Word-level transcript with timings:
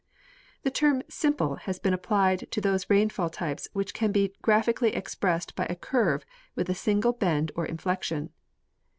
The 0.63 0.71
term 0.71 1.03
mniple 1.03 1.59
has 1.59 1.77
been 1.77 1.93
applied 1.93 2.47
to 2.49 2.59
those 2.59 2.85
rainftill 2.85 3.31
types 3.31 3.67
Avhich 3.75 3.93
can 3.93 4.11
be 4.11 4.33
graphically 4.41 4.95
expressed 4.95 5.55
by 5.55 5.65
a 5.69 5.75
curve 5.75 6.25
Avith 6.57 6.69
a 6.69 6.73
single 6.73 7.13
bend 7.13 7.51
or 7.53 7.67
inflection. 7.67 8.31